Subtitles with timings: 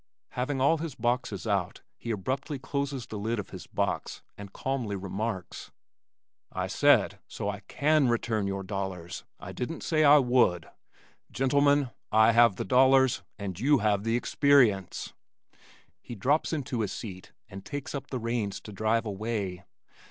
[0.29, 4.95] Having all his boxes out he abruptly closes the lid of his box and calmly
[4.95, 5.69] remarks,
[6.51, 10.67] "I said, 'so that I can return your dollars,' I didn't say I would.
[11.31, 15.13] Gentlemen, I have the dollars and you have the experience."
[16.01, 19.65] He drops into his seat and takes up the reins to drive away.